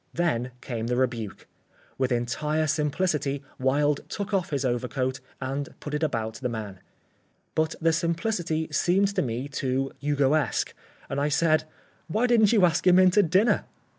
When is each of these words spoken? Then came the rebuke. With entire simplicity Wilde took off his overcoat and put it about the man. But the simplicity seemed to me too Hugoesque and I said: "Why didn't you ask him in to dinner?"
Then 0.15 0.49
came 0.61 0.87
the 0.87 0.95
rebuke. 0.95 1.45
With 1.99 2.11
entire 2.11 2.65
simplicity 2.65 3.43
Wilde 3.59 3.99
took 4.09 4.33
off 4.33 4.49
his 4.49 4.65
overcoat 4.65 5.19
and 5.39 5.79
put 5.79 5.93
it 5.93 6.01
about 6.01 6.37
the 6.39 6.49
man. 6.49 6.79
But 7.53 7.75
the 7.79 7.93
simplicity 7.93 8.67
seemed 8.71 9.13
to 9.13 9.21
me 9.21 9.47
too 9.47 9.91
Hugoesque 9.99 10.73
and 11.07 11.21
I 11.21 11.29
said: 11.29 11.65
"Why 12.07 12.25
didn't 12.25 12.51
you 12.51 12.65
ask 12.65 12.87
him 12.87 12.97
in 12.97 13.11
to 13.11 13.21
dinner?" 13.21 13.65